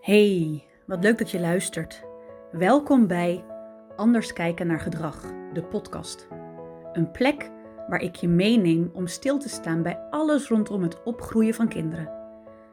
Hey, 0.00 0.64
wat 0.86 1.02
leuk 1.02 1.18
dat 1.18 1.30
je 1.30 1.40
luistert. 1.40 2.04
Welkom 2.52 3.06
bij 3.06 3.44
Anders 3.96 4.32
kijken 4.32 4.66
naar 4.66 4.80
gedrag, 4.80 5.24
de 5.52 5.62
podcast. 5.62 6.28
Een 6.92 7.10
plek 7.10 7.50
waar 7.88 8.00
ik 8.00 8.14
je 8.14 8.28
meeneem 8.28 8.90
om 8.92 9.06
stil 9.06 9.38
te 9.38 9.48
staan 9.48 9.82
bij 9.82 9.98
alles 10.10 10.48
rondom 10.48 10.82
het 10.82 11.02
opgroeien 11.02 11.54
van 11.54 11.68
kinderen. 11.68 12.10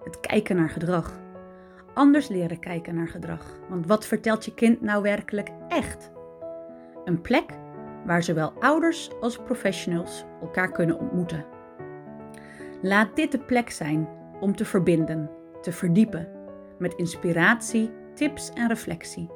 Het 0.03 0.19
kijken 0.19 0.55
naar 0.55 0.69
gedrag. 0.69 1.19
Anders 1.93 2.27
leren 2.27 2.59
kijken 2.59 2.95
naar 2.95 3.07
gedrag. 3.07 3.59
Want 3.69 3.87
wat 3.87 4.05
vertelt 4.05 4.45
je 4.45 4.53
kind 4.53 4.81
nou 4.81 5.01
werkelijk 5.01 5.49
echt? 5.67 6.11
Een 7.05 7.21
plek 7.21 7.51
waar 8.05 8.23
zowel 8.23 8.53
ouders 8.59 9.09
als 9.21 9.37
professionals 9.37 10.25
elkaar 10.41 10.71
kunnen 10.71 10.99
ontmoeten. 10.99 11.45
Laat 12.81 13.15
dit 13.15 13.31
de 13.31 13.39
plek 13.39 13.69
zijn 13.69 14.09
om 14.39 14.55
te 14.55 14.65
verbinden, 14.65 15.29
te 15.61 15.71
verdiepen 15.71 16.35
met 16.79 16.93
inspiratie, 16.93 17.91
tips 18.13 18.49
en 18.53 18.67
reflectie. 18.67 19.29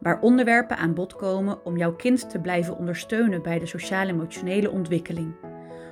Waar 0.00 0.20
onderwerpen 0.20 0.76
aan 0.76 0.94
bod 0.94 1.16
komen 1.16 1.64
om 1.64 1.76
jouw 1.76 1.96
kind 1.96 2.30
te 2.30 2.40
blijven 2.40 2.76
ondersteunen 2.76 3.42
bij 3.42 3.58
de 3.58 3.66
sociaal-emotionele 3.66 4.70
ontwikkeling, 4.70 5.34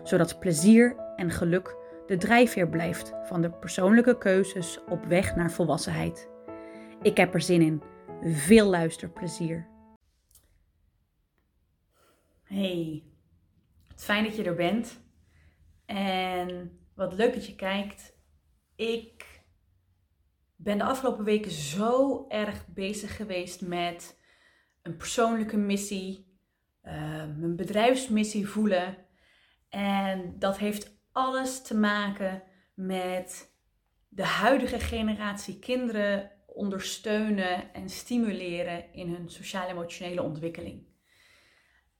zodat 0.03 0.39
plezier 0.39 0.97
en 1.17 1.31
geluk 1.31 1.77
de 2.07 2.17
drijfveer 2.17 2.69
blijft 2.69 3.13
van 3.25 3.41
de 3.43 3.51
persoonlijke 3.51 4.19
keuzes 4.19 4.81
op 4.89 5.05
weg 5.05 5.37
naar 5.37 5.51
volwassenheid. 5.51 6.29
Ik 7.03 7.17
heb 7.17 7.35
er 7.35 7.41
zin 7.41 7.63
in. 7.63 7.83
Veel 8.23 8.67
luisterplezier. 8.67 9.69
Hey, 12.43 13.03
fijn 13.97 14.25
dat 14.25 14.37
je 14.37 14.45
er 14.45 14.55
bent. 14.55 15.01
En 15.87 16.79
wat 16.95 17.15
leuk 17.15 17.35
dat 17.35 17.47
je 17.47 17.55
kijkt. 17.55 18.17
Ik 18.77 19.38
ben 20.61 20.79
de 20.79 20.85
afgelopen 20.85 21.25
weken 21.25 21.51
zo 21.51 22.25
erg 22.29 22.67
bezig 22.67 23.17
geweest 23.17 23.61
met 23.61 24.21
een 24.83 24.97
persoonlijke 24.97 25.57
missie, 25.57 26.39
uh, 26.85 26.93
mijn 27.37 27.57
bedrijfsmissie 27.57 28.49
voelen. 28.49 28.97
En 29.69 30.35
dat 30.39 30.59
heeft 30.59 30.99
alles 31.13 31.63
te 31.63 31.77
maken 31.77 32.43
met 32.75 33.57
de 34.09 34.25
huidige 34.25 34.81
generatie 34.81 35.59
kinderen 35.59 36.31
ondersteunen 36.47 37.75
en 37.75 37.89
stimuleren 37.89 38.93
in 38.93 39.09
hun 39.09 39.31
sociaal-emotionele 39.31 40.23
ontwikkeling. 40.23 40.87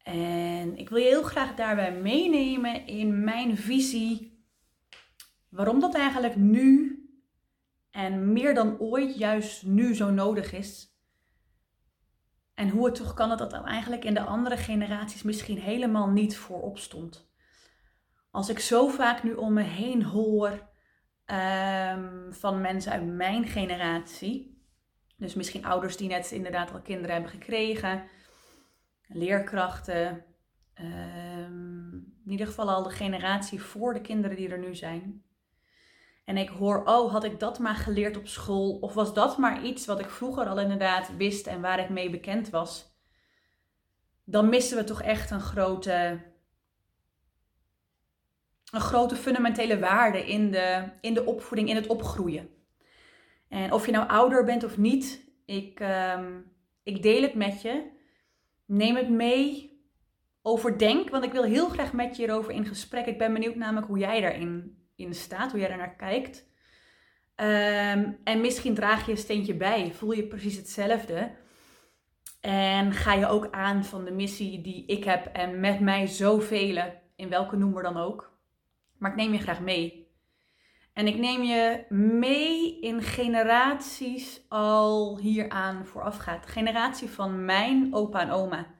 En 0.03 0.77
ik 0.77 0.89
wil 0.89 0.99
je 0.99 1.09
heel 1.09 1.23
graag 1.23 1.55
daarbij 1.55 1.93
meenemen 1.93 2.87
in 2.87 3.25
mijn 3.25 3.57
visie 3.57 4.43
waarom 5.49 5.81
dat 5.81 5.95
eigenlijk 5.95 6.37
nu 6.37 6.98
en 7.91 8.33
meer 8.33 8.55
dan 8.55 8.79
ooit 8.79 9.19
juist 9.19 9.67
nu 9.67 9.95
zo 9.95 10.11
nodig 10.11 10.53
is. 10.53 10.97
En 12.55 12.69
hoe 12.69 12.87
het 12.87 12.95
toch 12.95 13.15
kan 13.15 13.29
dat 13.29 13.39
dat 13.39 13.65
eigenlijk 13.65 14.05
in 14.05 14.15
de 14.15 14.21
andere 14.21 14.57
generaties 14.57 15.23
misschien 15.23 15.59
helemaal 15.59 16.09
niet 16.09 16.37
voorop 16.37 16.79
stond. 16.79 17.31
Als 18.31 18.49
ik 18.49 18.59
zo 18.59 18.89
vaak 18.89 19.23
nu 19.23 19.35
om 19.35 19.53
me 19.53 19.63
heen 19.63 20.03
hoor 20.03 20.51
um, 21.27 22.33
van 22.35 22.61
mensen 22.61 22.93
uit 22.93 23.07
mijn 23.07 23.45
generatie, 23.45 24.63
dus 25.17 25.35
misschien 25.35 25.65
ouders 25.65 25.97
die 25.97 26.09
net 26.09 26.31
inderdaad 26.31 26.73
al 26.73 26.81
kinderen 26.81 27.13
hebben 27.13 27.31
gekregen, 27.31 28.05
leerkrachten, 29.07 30.25
um, 30.81 32.17
in 32.25 32.31
ieder 32.31 32.47
geval 32.47 32.71
al 32.71 32.83
de 32.83 32.91
generatie 32.91 33.63
voor 33.63 33.95
de 33.95 34.01
kinderen 34.01 34.37
die 34.37 34.49
er 34.49 34.59
nu 34.59 34.75
zijn. 34.75 35.23
En 36.29 36.37
ik 36.37 36.49
hoor, 36.49 36.85
oh, 36.85 37.13
had 37.13 37.25
ik 37.25 37.41
dat 37.41 37.59
maar 37.59 37.75
geleerd 37.75 38.17
op 38.17 38.27
school? 38.27 38.79
Of 38.81 38.95
was 38.95 39.15
dat 39.15 39.39
maar 39.39 39.65
iets 39.65 39.87
wat 39.87 40.01
ik 40.01 40.11
vroeger 40.11 40.47
al 40.47 40.61
inderdaad 40.61 41.17
wist 41.17 41.47
en 41.47 41.61
waar 41.61 41.79
ik 41.79 41.89
mee 41.89 42.11
bekend 42.11 42.51
was? 42.51 42.97
Dan 44.25 44.49
missen 44.49 44.77
we 44.77 44.85
toch 44.85 45.03
echt 45.03 45.31
een 45.31 45.41
grote, 45.41 46.21
een 48.73 48.81
grote 48.81 49.17
fundamentele 49.17 49.79
waarde 49.79 50.27
in 50.27 50.51
de, 50.51 50.91
in 51.01 51.15
de 51.15 51.25
opvoeding, 51.25 51.69
in 51.69 51.77
het 51.77 51.87
opgroeien. 51.87 52.49
En 53.49 53.73
of 53.73 53.87
je 53.87 53.93
nou 53.93 54.09
ouder 54.09 54.45
bent 54.45 54.65
of 54.65 54.79
niet, 54.79 55.31
ik, 55.45 55.81
um, 56.17 56.53
ik 56.83 57.03
deel 57.03 57.23
het 57.23 57.35
met 57.35 57.63
je. 57.63 57.91
Neem 58.67 58.97
het 58.97 59.09
mee. 59.09 59.77
Overdenk, 60.43 61.11
want 61.11 61.25
ik 61.25 61.33
wil 61.33 61.45
heel 61.45 61.69
graag 61.69 61.93
met 61.93 62.17
je 62.17 62.23
hierover 62.23 62.53
in 62.53 62.67
gesprek. 62.67 63.07
Ik 63.07 63.19
ben 63.19 63.33
benieuwd 63.33 63.55
namelijk 63.55 63.87
hoe 63.87 63.99
jij 63.99 64.21
daarin 64.21 64.78
in 64.99 65.15
staat, 65.15 65.51
hoe 65.51 65.61
jij 65.61 65.77
naar 65.77 65.97
kijkt. 65.97 66.47
Um, 67.37 68.19
en 68.25 68.41
misschien 68.41 68.75
draag 68.75 69.07
je 69.07 69.11
een 69.11 69.19
steentje 69.19 69.55
bij, 69.55 69.93
voel 69.93 70.13
je 70.13 70.27
precies 70.27 70.57
hetzelfde. 70.57 71.31
En 72.41 72.93
ga 72.93 73.15
je 73.15 73.27
ook 73.27 73.51
aan 73.51 73.85
van 73.85 74.05
de 74.05 74.11
missie 74.11 74.61
die 74.61 74.87
ik 74.87 75.05
heb 75.05 75.27
en 75.27 75.61
met 75.61 75.81
mij 75.81 76.07
zoveel, 76.07 76.83
in 77.17 77.29
welke 77.29 77.57
noemer 77.57 77.83
dan 77.83 77.97
ook. 77.97 78.39
Maar 78.99 79.11
ik 79.11 79.17
neem 79.17 79.33
je 79.33 79.39
graag 79.39 79.61
mee. 79.61 80.07
En 80.93 81.07
ik 81.07 81.19
neem 81.19 81.43
je 81.43 81.85
mee 81.89 82.81
in 82.81 83.03
generaties 83.03 84.41
al 84.49 85.19
hieraan 85.19 85.87
voorafgaat. 85.87 86.47
Generatie 86.47 87.09
van 87.09 87.45
mijn 87.45 87.95
opa 87.95 88.21
en 88.21 88.31
oma. 88.31 88.78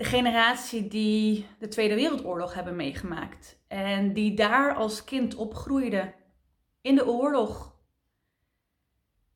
De 0.00 0.06
generatie 0.06 0.88
die 0.88 1.46
de 1.58 1.68
Tweede 1.68 1.94
Wereldoorlog 1.94 2.54
hebben 2.54 2.76
meegemaakt. 2.76 3.58
En 3.68 4.12
die 4.12 4.34
daar 4.34 4.74
als 4.74 5.04
kind 5.04 5.34
opgroeide 5.34 6.14
in 6.80 6.94
de 6.94 7.06
oorlog. 7.06 7.74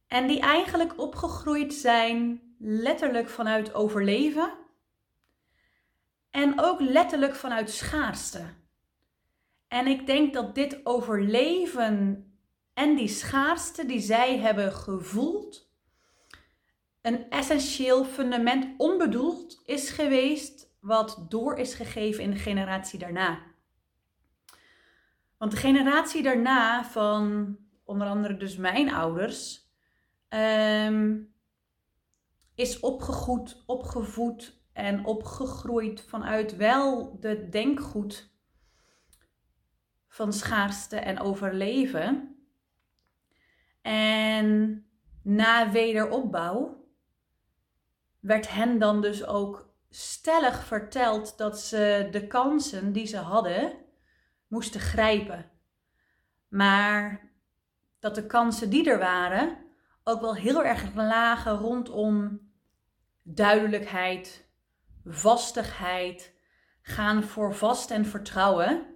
En 0.07 0.27
die 0.27 0.41
eigenlijk 0.41 0.99
opgegroeid 0.99 1.75
zijn 1.75 2.41
letterlijk 2.59 3.29
vanuit 3.29 3.75
overleven. 3.75 4.53
En 6.31 6.61
ook 6.61 6.81
letterlijk 6.81 7.35
vanuit 7.35 7.71
schaarste. 7.71 8.45
En 9.69 9.87
ik 9.87 10.07
denk 10.07 10.35
dat 10.35 10.55
dit 10.55 10.87
overleven 10.87 12.27
en 12.75 12.95
die 12.95 13.09
schaarste 13.09 13.87
die 13.87 14.01
zij 14.01 14.39
hebben 14.39 14.73
gevoeld, 14.73 15.64
een 17.05 17.31
essentieel 17.31 18.05
fundament 18.05 18.75
onbedoeld 18.77 19.63
is 19.65 19.91
geweest, 19.91 20.75
wat 20.81 21.27
door 21.29 21.57
is 21.59 21.75
gegeven 21.75 22.23
in 22.23 22.31
de 22.31 22.37
generatie 22.37 22.99
daarna. 22.99 23.43
Want 25.37 25.51
de 25.51 25.57
generatie 25.57 26.23
daarna 26.23 26.85
van 26.85 27.57
onder 27.85 28.07
andere 28.07 28.37
dus 28.37 28.57
mijn 28.57 28.93
ouders 28.93 29.71
ehm, 30.29 31.19
is 32.55 32.81
opgegroeid, 32.81 33.63
opgevoed 33.67 34.61
en 34.73 35.05
opgegroeid 35.05 36.01
vanuit 36.01 36.57
wel 36.57 37.19
de 37.21 37.49
denkgoed 37.49 38.33
van 40.09 40.33
schaarste 40.33 40.97
en 40.97 41.21
overleven. 41.21 42.37
En 43.83 44.87
na 45.23 45.71
wederopbouw 45.71 46.84
werd 48.25 48.51
hen 48.51 48.79
dan 48.79 49.01
dus 49.01 49.27
ook 49.27 49.75
stellig 49.91 50.65
verteld 50.65 51.39
dat 51.39 51.61
ze 51.61 52.09
de 52.11 52.27
kansen 52.27 52.93
die 52.93 53.07
ze 53.07 53.17
hadden 53.17 53.73
moesten 54.47 54.81
grijpen. 54.81 55.51
Maar 56.49 57.31
dat 57.99 58.15
de 58.15 58.27
kansen 58.27 58.71
die 58.71 58.91
er 58.91 58.99
waren 58.99 59.57
ook 60.05 60.21
wel 60.21 60.35
heel 60.35 60.65
erg 60.65 60.95
lagen 60.95 61.57
rondom 61.57 62.41
duidelijkheid, 63.23 64.49
vastigheid, 65.05 66.35
gaan 66.83 67.23
voor 67.23 67.55
vast 67.55 67.91
en 67.91 68.07
vertrouwen. 68.07 68.87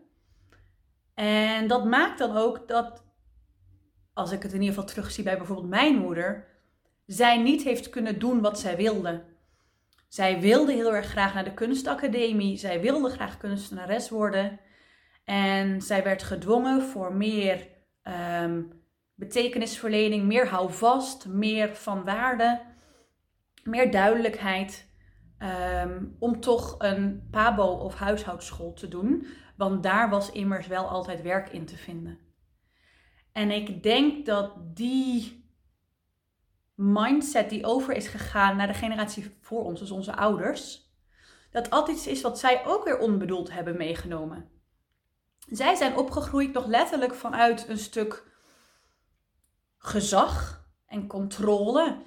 En 1.14 1.66
dat 1.66 1.84
maakt 1.84 2.18
dan 2.18 2.36
ook 2.36 2.68
dat, 2.68 3.04
als 4.12 4.32
ik 4.32 4.42
het 4.42 4.52
in 4.52 4.60
ieder 4.60 4.74
geval 4.74 4.90
terugzie 4.90 5.24
bij 5.24 5.36
bijvoorbeeld 5.36 5.68
mijn 5.68 5.96
moeder, 5.96 6.57
zij 7.08 7.42
niet 7.42 7.62
heeft 7.62 7.90
kunnen 7.90 8.18
doen 8.18 8.40
wat 8.40 8.58
zij 8.58 8.76
wilde. 8.76 9.24
Zij 10.08 10.40
wilde 10.40 10.72
heel 10.72 10.94
erg 10.94 11.06
graag 11.06 11.34
naar 11.34 11.44
de 11.44 11.54
kunstacademie, 11.54 12.56
zij 12.56 12.80
wilde 12.80 13.08
graag 13.10 13.36
kunstenares 13.36 14.08
worden. 14.08 14.60
En 15.24 15.82
zij 15.82 16.02
werd 16.02 16.22
gedwongen 16.22 16.82
voor 16.82 17.14
meer 17.14 17.68
um, 18.42 18.82
betekenisverlening, 19.14 20.24
meer 20.24 20.48
houvast, 20.48 21.26
meer 21.26 21.76
van 21.76 22.04
waarde, 22.04 22.60
meer 23.62 23.90
duidelijkheid. 23.90 24.86
Ehm, 25.38 26.04
om 26.18 26.40
toch 26.40 26.74
een 26.78 27.28
pabo 27.30 27.66
of 27.66 27.94
huishoudschool 27.94 28.72
te 28.72 28.88
doen. 28.88 29.26
Want 29.56 29.82
daar 29.82 30.10
was 30.10 30.30
immers 30.30 30.66
wel 30.66 30.88
altijd 30.88 31.22
werk 31.22 31.48
in 31.48 31.64
te 31.64 31.76
vinden. 31.76 32.18
En 33.32 33.50
ik 33.50 33.82
denk 33.82 34.26
dat 34.26 34.52
die 34.76 35.47
mindset 36.78 37.50
die 37.50 37.66
over 37.66 37.94
is 37.94 38.08
gegaan 38.08 38.56
naar 38.56 38.66
de 38.66 38.74
generatie 38.74 39.36
voor 39.40 39.64
ons, 39.64 39.80
dus 39.80 39.90
onze 39.90 40.16
ouders, 40.16 40.92
dat 41.50 41.70
altijd 41.70 41.96
iets 41.96 42.06
is 42.06 42.20
wat 42.20 42.38
zij 42.38 42.66
ook 42.66 42.84
weer 42.84 42.98
onbedoeld 42.98 43.52
hebben 43.52 43.76
meegenomen. 43.76 44.50
Zij 45.46 45.74
zijn 45.74 45.96
opgegroeid 45.96 46.52
nog 46.52 46.66
letterlijk 46.66 47.14
vanuit 47.14 47.68
een 47.68 47.78
stuk 47.78 48.26
gezag, 49.78 50.58
en 50.88 51.06
controle. 51.06 52.06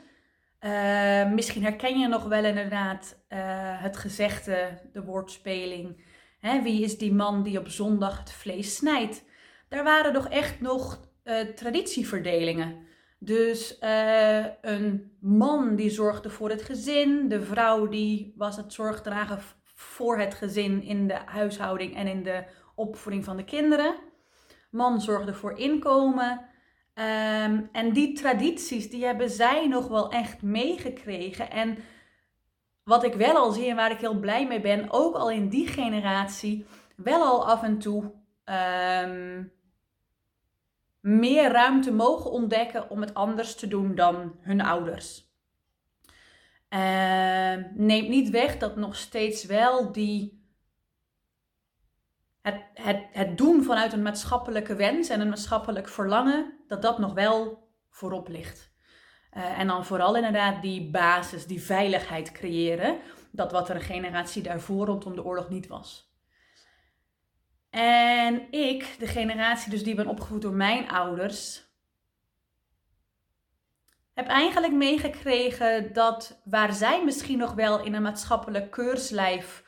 Uh, 0.60 1.32
misschien 1.32 1.64
herken 1.64 2.00
je 2.00 2.08
nog 2.08 2.24
wel 2.24 2.44
inderdaad 2.44 3.24
uh, 3.30 3.38
het 3.82 3.98
gezegde, 3.98 4.82
de 4.94 5.04
woordspeling. 5.04 6.06
Hè, 6.40 6.62
wie 6.62 6.84
is 6.84 6.98
die 6.98 7.14
man 7.14 7.44
die 7.44 7.60
op 7.60 7.68
zondag 7.68 8.20
het 8.20 8.32
vlees 8.32 8.76
snijdt? 8.76 9.24
Daar 9.70 9.84
waren 9.84 10.14
toch 10.14 10.28
echt 10.28 10.62
nog 10.62 11.00
uh, 11.24 11.40
traditieverdelingen. 11.40 12.90
Dus 13.24 13.78
een 14.62 15.18
man 15.20 15.76
die 15.76 15.90
zorgde 15.90 16.30
voor 16.30 16.50
het 16.50 16.62
gezin, 16.62 17.28
de 17.28 17.42
vrouw 17.42 17.88
die 17.88 18.34
was 18.38 18.58
het 18.58 18.74
zorgdragen 18.74 19.40
voor 19.64 20.18
het 20.18 20.34
gezin 20.34 20.84
in 20.84 21.08
de 21.08 21.18
huishouding 21.26 21.96
en 21.96 22.08
in 22.08 22.24
de 22.24 22.44
opvoeding 22.76 23.24
van 23.24 23.38
de 23.38 23.44
kinderen. 23.44 23.96
Man 24.72 25.02
zorgde 25.02 25.34
voor 25.34 25.58
inkomen. 25.58 26.32
Um, 26.94 27.70
en 27.72 27.94
die 27.94 28.14
tradities, 28.14 28.90
die 28.90 29.06
hebben 29.06 29.30
zij 29.30 29.68
nog 29.68 29.88
wel 29.88 30.12
echt 30.12 30.42
meegekregen. 30.42 31.52
En 31.52 31.78
wat 32.84 33.04
ik 33.04 33.14
wel 33.14 33.36
al 33.36 33.52
zie 33.52 33.70
en 33.70 33.76
waar 33.76 33.92
ik 33.92 34.00
heel 34.00 34.20
blij 34.20 34.48
mee 34.48 34.62
ben, 34.62 34.92
ook 34.92 35.16
al 35.16 35.32
in 35.32 35.50
die 35.50 35.68
generatie, 35.68 36.66
wel 36.96 37.24
al 37.24 37.48
af 37.48 37.64
en 37.64 37.80
toe 37.80 38.04
um, 39.04 39.52
meer 41.02 41.52
ruimte 41.52 41.92
mogen 41.92 42.32
ontdekken 42.32 42.90
om 42.90 43.02
het 43.02 43.14
anders 43.14 43.56
te 43.56 43.68
doen 43.68 43.96
dan 43.96 44.36
hun 44.40 44.62
ouders. 44.62 45.30
Uh, 46.70 47.56
neemt 47.74 48.10
niet 48.10 48.30
weg 48.30 48.58
dat 48.58 48.76
nog 48.76 48.96
steeds 48.96 49.46
wel 49.46 49.92
die 49.92 50.46
het, 52.42 52.64
het, 52.74 53.04
het 53.12 53.38
doen 53.38 53.64
vanuit 53.64 53.94
een 53.94 54.02
maatschappelijke 54.02 54.76
wens 54.76 55.10
en 55.10 55.22
een 55.22 55.30
maatschappelijk 55.30 55.90
verlangen, 55.90 56.54
dat 56.68 56.82
dat 56.82 57.00
nog 57.00 57.14
wel 57.14 57.70
voorop 57.90 58.28
ligt. 58.28 58.72
Uh, 59.38 59.60
en 59.60 59.68
dan 59.68 59.86
vooral 59.86 60.16
inderdaad 60.16 60.62
die 60.62 60.90
basis, 60.90 61.46
die 61.46 61.62
veiligheid 61.62 62.32
creëren. 62.32 62.98
Dat 63.32 63.52
wat 63.52 63.70
er 63.70 63.76
een 63.76 63.82
generatie 63.82 64.44
daarvoor 64.44 64.86
rondom 64.86 65.16
de 65.16 65.24
oorlog 65.24 65.50
niet 65.50 65.68
was. 65.68 66.11
En 67.72 68.52
ik, 68.52 68.96
de 69.00 69.08
generatie 69.08 69.72
dus 69.72 69.84
die 69.84 69.96
ben 69.96 70.08
opgevoed 70.08 70.42
door 70.42 70.54
mijn 70.54 70.90
ouders, 70.90 71.70
heb 74.14 74.28
eigenlijk 74.28 74.74
meegekregen 74.74 75.94
dat 75.94 76.42
waar 76.44 76.74
zij 76.74 77.04
misschien 77.04 77.38
nog 77.38 77.54
wel 77.54 77.84
in 77.84 77.94
een 77.94 78.02
maatschappelijk 78.02 78.72
keurslijf 78.72 79.64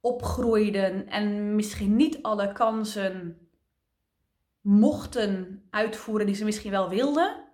opgroeiden 0.00 1.08
en 1.08 1.54
misschien 1.54 1.96
niet 1.96 2.22
alle 2.22 2.52
kansen 2.52 3.38
mochten 4.60 5.62
uitvoeren 5.70 6.26
die 6.26 6.34
ze 6.34 6.44
misschien 6.44 6.70
wel 6.70 6.88
wilden, 6.88 7.44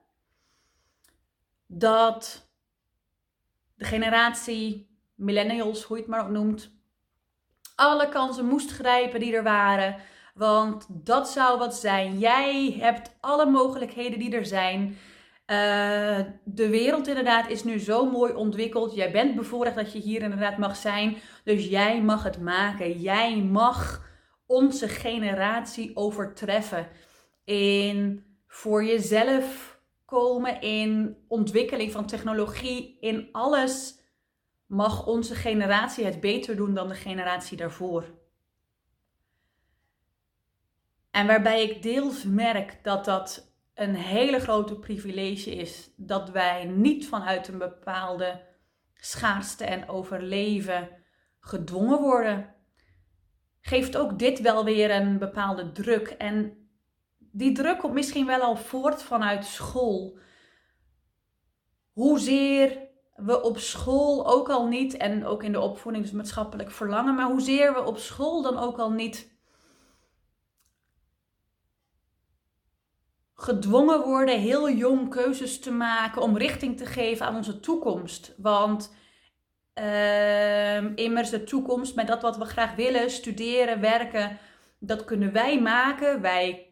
dat 1.66 2.50
de 3.74 3.84
generatie 3.84 4.88
millennials, 5.14 5.82
hoe 5.82 5.96
je 5.96 6.02
het 6.02 6.10
maar 6.10 6.24
ook 6.24 6.30
noemt, 6.30 6.75
alle 7.76 8.08
kansen 8.08 8.46
moest 8.46 8.70
grijpen 8.70 9.20
die 9.20 9.34
er 9.34 9.42
waren. 9.42 9.96
Want 10.34 10.86
dat 10.88 11.28
zou 11.28 11.58
wat 11.58 11.74
zijn. 11.74 12.18
Jij 12.18 12.76
hebt 12.80 13.16
alle 13.20 13.46
mogelijkheden 13.46 14.18
die 14.18 14.36
er 14.36 14.46
zijn. 14.46 14.96
Uh, 15.46 16.18
de 16.44 16.68
wereld 16.68 17.08
inderdaad 17.08 17.48
is 17.48 17.64
nu 17.64 17.78
zo 17.78 18.10
mooi 18.10 18.32
ontwikkeld. 18.32 18.94
Jij 18.94 19.10
bent 19.10 19.34
bevoorrecht 19.34 19.76
dat 19.76 19.92
je 19.92 19.98
hier 19.98 20.22
inderdaad 20.22 20.58
mag 20.58 20.76
zijn. 20.76 21.16
Dus 21.44 21.66
jij 21.66 22.02
mag 22.02 22.22
het 22.22 22.40
maken. 22.40 23.00
Jij 23.00 23.36
mag 23.36 24.04
onze 24.46 24.88
generatie 24.88 25.96
overtreffen. 25.96 26.88
In 27.44 28.24
voor 28.46 28.84
jezelf 28.84 29.78
komen, 30.04 30.60
in 30.60 31.16
ontwikkeling 31.28 31.92
van 31.92 32.06
technologie, 32.06 32.96
in 33.00 33.28
alles 33.32 33.98
mag 34.66 35.06
onze 35.06 35.34
generatie 35.34 36.04
het 36.04 36.20
beter 36.20 36.56
doen 36.56 36.74
dan 36.74 36.88
de 36.88 36.94
generatie 36.94 37.56
daarvoor. 37.56 38.04
En 41.10 41.26
waarbij 41.26 41.62
ik 41.62 41.82
deels 41.82 42.24
merk 42.24 42.78
dat 42.82 43.04
dat 43.04 43.54
een 43.74 43.94
hele 43.94 44.40
grote 44.40 44.78
privilege 44.78 45.54
is 45.54 45.90
dat 45.96 46.30
wij 46.30 46.64
niet 46.64 47.08
vanuit 47.08 47.48
een 47.48 47.58
bepaalde 47.58 48.40
schaarste 48.94 49.64
en 49.64 49.88
overleven 49.88 50.88
gedwongen 51.40 52.00
worden, 52.00 52.54
geeft 53.60 53.96
ook 53.96 54.18
dit 54.18 54.40
wel 54.40 54.64
weer 54.64 54.90
een 54.90 55.18
bepaalde 55.18 55.72
druk. 55.72 56.08
En 56.08 56.68
die 57.18 57.52
druk 57.52 57.78
komt 57.78 57.94
misschien 57.94 58.26
wel 58.26 58.40
al 58.40 58.56
voort 58.56 59.02
vanuit 59.02 59.44
school. 59.44 60.18
Hoezeer 61.92 62.85
we 63.16 63.42
op 63.42 63.58
school 63.58 64.26
ook 64.26 64.48
al 64.48 64.66
niet, 64.66 64.96
en 64.96 65.26
ook 65.26 65.42
in 65.42 65.52
de 65.52 65.60
opvoeding, 65.60 66.12
maatschappelijk 66.12 66.70
verlangen, 66.70 67.14
maar 67.14 67.30
hoezeer 67.30 67.74
we 67.74 67.84
op 67.84 67.98
school 67.98 68.42
dan 68.42 68.58
ook 68.58 68.78
al 68.78 68.90
niet 68.90 69.34
gedwongen 73.34 74.00
worden 74.00 74.40
heel 74.40 74.70
jong 74.70 75.10
keuzes 75.10 75.60
te 75.60 75.70
maken 75.70 76.22
om 76.22 76.36
richting 76.36 76.76
te 76.76 76.86
geven 76.86 77.26
aan 77.26 77.36
onze 77.36 77.60
toekomst. 77.60 78.34
Want 78.36 78.94
uh, 79.74 80.96
immers 80.96 81.30
de 81.30 81.44
toekomst 81.44 81.94
met 81.94 82.06
dat 82.06 82.22
wat 82.22 82.36
we 82.36 82.44
graag 82.44 82.74
willen, 82.74 83.10
studeren, 83.10 83.80
werken, 83.80 84.38
dat 84.78 85.04
kunnen 85.04 85.32
wij 85.32 85.60
maken. 85.60 86.20
Wij 86.20 86.70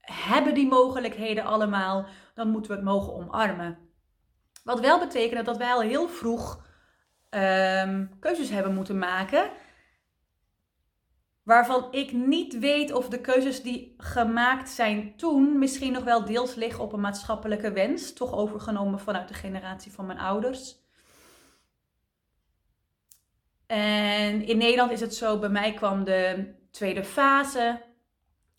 hebben 0.00 0.54
die 0.54 0.68
mogelijkheden 0.68 1.44
allemaal. 1.44 2.06
Dan 2.34 2.50
moeten 2.50 2.70
we 2.70 2.76
het 2.76 2.86
mogen 2.86 3.12
omarmen. 3.12 3.87
Wat 4.68 4.80
wel 4.80 4.98
betekent 4.98 5.46
dat 5.46 5.56
wij 5.56 5.72
al 5.72 5.80
heel 5.80 6.08
vroeg 6.08 6.66
uh, 7.30 8.00
keuzes 8.20 8.50
hebben 8.50 8.74
moeten 8.74 8.98
maken 8.98 9.50
waarvan 11.42 11.88
ik 11.90 12.12
niet 12.12 12.58
weet 12.58 12.92
of 12.92 13.08
de 13.08 13.20
keuzes 13.20 13.62
die 13.62 13.94
gemaakt 13.98 14.70
zijn 14.70 15.16
toen 15.16 15.58
misschien 15.58 15.92
nog 15.92 16.04
wel 16.04 16.24
deels 16.24 16.54
liggen 16.54 16.84
op 16.84 16.92
een 16.92 17.00
maatschappelijke 17.00 17.72
wens, 17.72 18.12
toch 18.12 18.32
overgenomen 18.32 19.00
vanuit 19.00 19.28
de 19.28 19.34
generatie 19.34 19.92
van 19.92 20.06
mijn 20.06 20.18
ouders. 20.18 20.76
En 23.66 24.42
in 24.42 24.58
Nederland 24.58 24.90
is 24.90 25.00
het 25.00 25.14
zo, 25.14 25.38
bij 25.38 25.48
mij 25.48 25.74
kwam 25.74 26.04
de 26.04 26.54
tweede 26.70 27.04
fase 27.04 27.82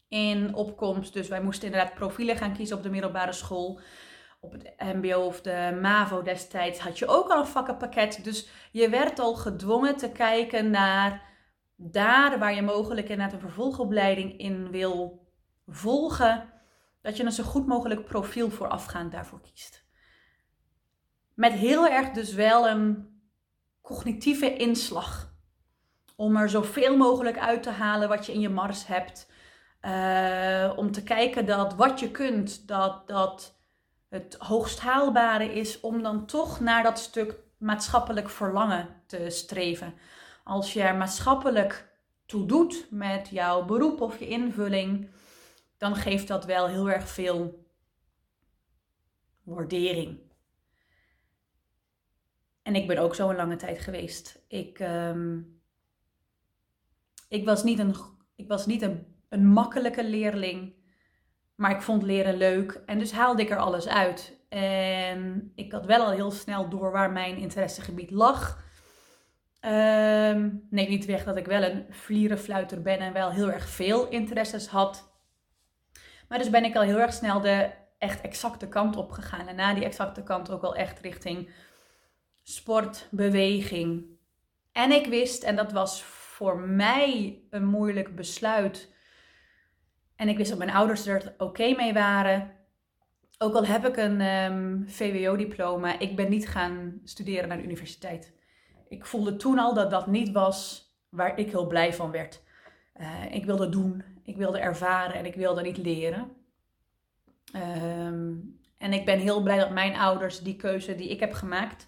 in 0.07 0.53
opkomst. 0.53 1.13
Dus 1.13 1.27
wij 1.27 1.41
moesten 1.41 1.65
inderdaad 1.65 1.93
profielen 1.93 2.37
gaan 2.37 2.53
kiezen 2.53 2.77
op 2.77 2.83
de 2.83 2.89
middelbare 2.89 3.33
school. 3.33 3.79
Op 4.39 4.51
het 4.51 4.73
MBO 4.77 5.19
of 5.19 5.41
de 5.41 5.77
MAVO 5.81 6.21
destijds 6.21 6.79
had 6.79 6.99
je 6.99 7.07
ook 7.07 7.29
al 7.29 7.39
een 7.39 7.47
vakkenpakket. 7.47 8.23
Dus 8.23 8.49
je 8.71 8.89
werd 8.89 9.19
al 9.19 9.35
gedwongen 9.35 9.97
te 9.97 10.11
kijken 10.11 10.69
naar 10.69 11.27
daar 11.75 12.39
waar 12.39 12.53
je 12.53 12.61
mogelijk 12.61 13.09
inderdaad 13.09 13.33
een 13.33 13.39
vervolgopleiding 13.39 14.37
in 14.37 14.71
wil 14.71 15.27
volgen, 15.67 16.53
dat 17.01 17.17
je 17.17 17.23
een 17.23 17.31
zo 17.31 17.43
goed 17.43 17.67
mogelijk 17.67 18.05
profiel 18.05 18.49
voorafgaand 18.49 19.11
daarvoor 19.11 19.41
kiest. 19.41 19.87
Met 21.33 21.53
heel 21.53 21.87
erg 21.87 22.09
dus 22.09 22.33
wel 22.33 22.67
een 22.67 23.07
cognitieve 23.81 24.55
inslag. 24.55 25.33
Om 26.15 26.35
er 26.35 26.49
zoveel 26.49 26.97
mogelijk 26.97 27.37
uit 27.37 27.63
te 27.63 27.69
halen 27.69 28.09
wat 28.09 28.25
je 28.25 28.33
in 28.33 28.39
je 28.39 28.49
mars 28.49 28.87
hebt. 28.87 29.31
Uh, 29.81 30.73
om 30.75 30.91
te 30.91 31.03
kijken 31.03 31.45
dat 31.45 31.75
wat 31.75 31.99
je 31.99 32.11
kunt, 32.11 32.67
dat 32.67 33.07
dat 33.07 33.58
het 34.09 34.35
hoogst 34.39 34.79
haalbare 34.79 35.53
is 35.53 35.79
om 35.79 36.01
dan 36.01 36.25
toch 36.25 36.59
naar 36.59 36.83
dat 36.83 36.99
stuk 36.99 37.39
maatschappelijk 37.57 38.29
verlangen 38.29 39.01
te 39.05 39.29
streven 39.29 39.93
als 40.49 40.73
je 40.73 40.81
er 40.81 40.95
maatschappelijk 40.95 41.87
toe 42.25 42.45
doet 42.45 42.87
met 42.89 43.27
jouw 43.29 43.65
beroep 43.65 44.01
of 44.01 44.19
je 44.19 44.27
invulling, 44.27 45.09
dan 45.77 45.95
geeft 45.95 46.27
dat 46.27 46.45
wel 46.45 46.67
heel 46.67 46.89
erg 46.89 47.09
veel 47.09 47.65
waardering. 49.43 50.19
En 52.61 52.75
ik 52.75 52.87
ben 52.87 52.97
ook 52.97 53.15
zo 53.15 53.29
een 53.29 53.35
lange 53.35 53.55
tijd 53.55 53.79
geweest. 53.79 54.43
Ik, 54.47 54.79
um, 54.79 55.61
ik 57.27 57.45
was 57.45 57.63
niet, 57.63 57.79
een, 57.79 57.95
ik 58.35 58.47
was 58.47 58.65
niet 58.65 58.81
een, 58.81 59.15
een 59.29 59.47
makkelijke 59.47 60.03
leerling, 60.03 60.73
maar 61.59 61.71
ik 61.71 61.81
vond 61.81 62.03
leren 62.03 62.37
leuk 62.37 62.81
en 62.85 62.99
dus 62.99 63.11
haalde 63.11 63.41
ik 63.41 63.49
er 63.49 63.57
alles 63.57 63.87
uit. 63.87 64.37
En 64.49 65.51
ik 65.55 65.71
had 65.71 65.85
wel 65.85 66.05
al 66.05 66.11
heel 66.11 66.31
snel 66.31 66.69
door 66.69 66.91
waar 66.91 67.11
mijn 67.11 67.37
interessegebied 67.37 68.11
lag. 68.11 68.63
Um, 69.61 70.67
neemt 70.69 70.89
niet 70.89 71.05
weg 71.05 71.23
dat 71.23 71.37
ik 71.37 71.45
wel 71.45 71.63
een 71.63 71.85
vlierenfluiter 71.89 72.81
ben 72.81 72.99
en 72.99 73.13
wel 73.13 73.31
heel 73.31 73.51
erg 73.51 73.69
veel 73.69 74.07
interesses 74.07 74.67
had. 74.67 75.11
Maar 76.27 76.37
dus 76.37 76.49
ben 76.49 76.63
ik 76.63 76.75
al 76.75 76.81
heel 76.81 76.99
erg 76.99 77.13
snel 77.13 77.41
de 77.41 77.69
echt 77.97 78.21
exacte 78.21 78.67
kant 78.67 78.95
op 78.95 79.11
gegaan. 79.11 79.47
En 79.47 79.55
na 79.55 79.73
die 79.73 79.85
exacte 79.85 80.23
kant 80.23 80.51
ook 80.51 80.61
wel 80.61 80.75
echt 80.75 80.99
richting 80.99 81.49
sport, 82.43 83.07
beweging. 83.11 84.05
En 84.71 84.91
ik 84.91 85.05
wist, 85.05 85.43
en 85.43 85.55
dat 85.55 85.71
was 85.71 86.03
voor 86.03 86.59
mij 86.59 87.41
een 87.49 87.65
moeilijk 87.65 88.15
besluit. 88.15 88.97
En 90.19 90.29
ik 90.29 90.37
wist 90.37 90.49
dat 90.49 90.57
mijn 90.57 90.71
ouders 90.71 91.05
er 91.05 91.33
oké 91.37 91.75
mee 91.75 91.93
waren. 91.93 92.51
ook 93.37 93.53
al 93.53 93.65
heb 93.65 93.85
ik 93.85 93.97
een 93.97 94.21
um, 94.21 94.83
VWO-diploma, 94.87 95.99
ik 95.99 96.15
ben 96.15 96.29
niet 96.29 96.49
gaan 96.49 96.99
studeren 97.03 97.47
naar 97.47 97.57
de 97.57 97.63
universiteit. 97.63 98.33
Ik 98.87 99.05
voelde 99.05 99.35
toen 99.35 99.59
al 99.59 99.73
dat 99.73 99.91
dat 99.91 100.07
niet 100.07 100.31
was 100.31 100.89
waar 101.09 101.37
ik 101.37 101.49
heel 101.49 101.67
blij 101.67 101.93
van 101.93 102.11
werd. 102.11 102.43
Uh, 103.01 103.31
ik 103.31 103.45
wilde 103.45 103.69
doen, 103.69 104.03
ik 104.23 104.37
wilde 104.37 104.59
ervaren 104.59 105.15
en 105.15 105.25
ik 105.25 105.35
wilde 105.35 105.61
niet 105.61 105.77
leren. 105.77 106.31
Um, 107.55 108.59
en 108.77 108.93
ik 108.93 109.05
ben 109.05 109.19
heel 109.19 109.43
blij 109.43 109.57
dat 109.57 109.71
mijn 109.71 109.95
ouders 109.95 110.39
die 110.39 110.55
keuze 110.55 110.95
die 110.95 111.09
ik 111.09 111.19
heb 111.19 111.33
gemaakt 111.33 111.87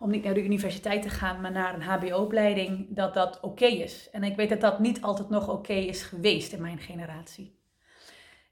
om 0.00 0.10
niet 0.10 0.24
naar 0.24 0.34
de 0.34 0.44
universiteit 0.44 1.02
te 1.02 1.08
gaan, 1.08 1.40
maar 1.40 1.52
naar 1.52 1.74
een 1.74 1.82
HBO-opleiding, 1.82 2.86
dat 2.90 3.14
dat 3.14 3.40
oké 3.40 3.66
is. 3.66 4.10
En 4.10 4.24
ik 4.24 4.36
weet 4.36 4.48
dat 4.48 4.60
dat 4.60 4.78
niet 4.78 5.02
altijd 5.02 5.28
nog 5.28 5.48
oké 5.48 5.72
is 5.72 6.02
geweest 6.02 6.52
in 6.52 6.60
mijn 6.60 6.78
generatie. 6.78 7.58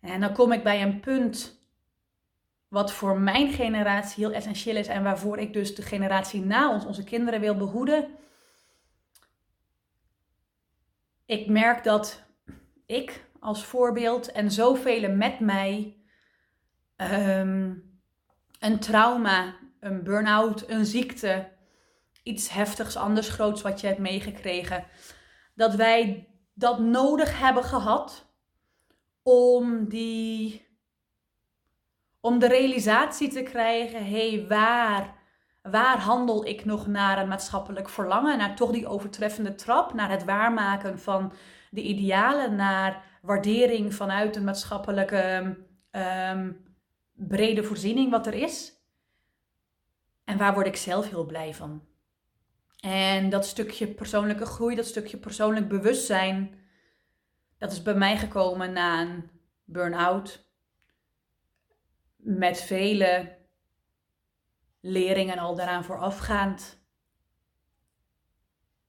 En 0.01 0.21
dan 0.21 0.33
kom 0.33 0.53
ik 0.53 0.63
bij 0.63 0.83
een 0.83 1.01
punt 1.01 1.61
wat 2.69 2.93
voor 2.93 3.21
mijn 3.21 3.53
generatie 3.53 4.25
heel 4.25 4.35
essentieel 4.35 4.77
is 4.77 4.87
en 4.87 5.03
waarvoor 5.03 5.39
ik 5.39 5.53
dus 5.53 5.75
de 5.75 5.83
generatie 5.83 6.41
na 6.41 6.73
ons, 6.73 6.85
onze 6.85 7.05
kinderen, 7.05 7.41
wil 7.41 7.57
behoeden. 7.57 8.09
Ik 11.27 11.47
merk 11.47 11.85
dat 11.85 12.23
ik 12.87 13.25
als 13.41 13.65
voorbeeld 13.65 14.33
en 14.33 14.51
zoveel 14.51 15.13
met 15.13 15.41
mij 15.41 15.97
um, 16.97 18.01
een 18.59 18.79
trauma, 18.79 19.57
een 19.81 20.03
burn-out, 20.03 20.69
een 20.69 20.87
ziekte, 20.87 21.49
iets 22.23 22.49
heftigs, 22.49 22.97
anders 22.97 23.29
groots 23.29 23.63
wat 23.63 23.81
je 23.81 23.87
hebt 23.87 23.99
meegekregen, 23.99 24.85
dat 25.55 25.75
wij 25.75 26.29
dat 26.55 26.79
nodig 26.79 27.39
hebben 27.39 27.65
gehad 27.65 28.27
om 29.23 29.89
die 29.89 30.67
om 32.21 32.39
de 32.39 32.49
realisatie 32.49 33.29
te 33.29 33.43
krijgen, 33.43 34.05
hé, 34.05 34.31
hey, 34.31 34.47
waar, 34.49 35.15
waar 35.63 35.99
handel 35.99 36.47
ik 36.47 36.65
nog 36.65 36.87
naar 36.87 37.19
een 37.19 37.29
maatschappelijk 37.29 37.89
verlangen, 37.89 38.39
naar 38.39 38.57
toch 38.57 38.71
die 38.71 38.87
overtreffende 38.87 39.55
trap, 39.55 39.95
naar 39.95 40.11
het 40.11 40.25
waarmaken 40.25 40.99
van 40.99 41.33
de 41.71 41.83
idealen, 41.83 42.55
naar 42.55 43.03
waardering 43.23 43.95
vanuit 43.95 44.37
een 44.37 44.45
maatschappelijke 44.45 45.57
um, 46.31 46.77
brede 47.13 47.65
voorziening 47.65 48.11
wat 48.11 48.27
er 48.27 48.35
is. 48.35 48.78
En 50.29 50.39
waar 50.39 50.55
word 50.55 50.67
ik 50.67 50.77
zelf 50.77 51.09
heel 51.09 51.27
blij 51.27 51.55
van? 51.55 51.87
En 52.81 53.31
dat 53.31 53.47
stukje 53.47 53.87
persoonlijke 53.87 54.45
groei, 54.45 54.75
dat 54.75 54.87
stukje 54.87 55.17
persoonlijk 55.17 55.69
bewustzijn, 55.69 56.55
dat 57.59 57.73
is 57.73 57.83
bij 57.83 57.95
mij 57.95 58.17
gekomen 58.17 58.73
na 58.73 59.01
een 59.01 59.31
burn-out. 59.65 60.47
Met 62.17 62.61
vele 62.61 63.37
leringen 64.81 65.39
al 65.39 65.57
daaraan 65.57 65.85
voorafgaand. 65.85 66.79